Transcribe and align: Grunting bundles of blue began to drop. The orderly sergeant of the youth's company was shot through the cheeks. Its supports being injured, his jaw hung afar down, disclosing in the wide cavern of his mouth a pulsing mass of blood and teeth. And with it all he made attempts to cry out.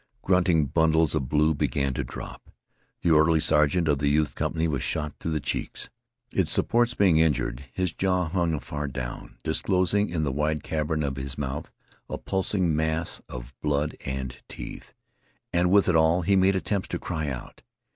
Grunting 0.23 0.65
bundles 0.65 1.13
of 1.13 1.29
blue 1.29 1.53
began 1.53 1.93
to 1.93 2.03
drop. 2.03 2.49
The 3.03 3.11
orderly 3.11 3.39
sergeant 3.39 3.87
of 3.87 3.99
the 3.99 4.07
youth's 4.07 4.33
company 4.33 4.67
was 4.67 4.81
shot 4.81 5.13
through 5.19 5.29
the 5.33 5.39
cheeks. 5.39 5.91
Its 6.33 6.51
supports 6.51 6.95
being 6.95 7.19
injured, 7.19 7.65
his 7.71 7.93
jaw 7.93 8.27
hung 8.27 8.55
afar 8.55 8.87
down, 8.87 9.37
disclosing 9.43 10.09
in 10.09 10.23
the 10.23 10.31
wide 10.31 10.63
cavern 10.63 11.03
of 11.03 11.17
his 11.17 11.37
mouth 11.37 11.71
a 12.09 12.17
pulsing 12.17 12.75
mass 12.75 13.21
of 13.29 13.53
blood 13.61 13.95
and 14.03 14.41
teeth. 14.49 14.95
And 15.53 15.69
with 15.69 15.87
it 15.87 15.95
all 15.95 16.23
he 16.23 16.35
made 16.35 16.55
attempts 16.55 16.87
to 16.87 16.97
cry 16.97 17.27
out. 17.29 17.61